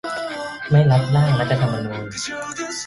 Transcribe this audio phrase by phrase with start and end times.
[0.71, 2.07] ไม่รับร่างรัฐธรรมนูญ